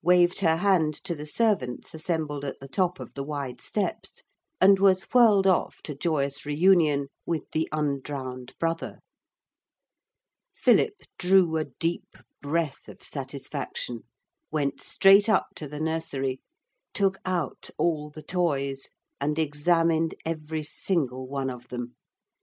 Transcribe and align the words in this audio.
waved 0.00 0.38
her 0.38 0.56
hand 0.56 0.94
to 0.94 1.14
the 1.14 1.26
servants 1.26 1.92
assembled 1.92 2.42
at 2.42 2.58
the 2.58 2.66
top 2.66 2.98
of 2.98 3.12
the 3.12 3.22
wide 3.22 3.60
steps, 3.60 4.22
and 4.58 4.78
was 4.78 5.02
whirled 5.12 5.46
off 5.46 5.82
to 5.82 5.94
joyous 5.94 6.46
reunion 6.46 7.08
with 7.26 7.50
the 7.50 7.68
undrowned 7.70 8.54
brother. 8.58 9.00
Philip 10.56 11.02
drew 11.18 11.58
a 11.58 11.66
deep 11.66 12.16
breath 12.40 12.88
of 12.88 13.02
satisfaction, 13.02 14.04
went 14.50 14.80
straight 14.80 15.28
up 15.28 15.48
to 15.56 15.68
the 15.68 15.80
nursery, 15.80 16.40
took 16.94 17.18
out 17.26 17.68
all 17.76 18.08
the 18.08 18.22
toys, 18.22 18.88
and 19.20 19.38
examined 19.38 20.14
every 20.24 20.62
single 20.62 21.28
one 21.28 21.50
of 21.50 21.68
them. 21.68 21.94